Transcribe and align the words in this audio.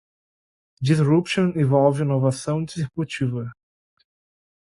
Disruption 0.81 1.53
envolve 1.55 2.01
inovação 2.01 2.65
disruptiva. 2.65 3.51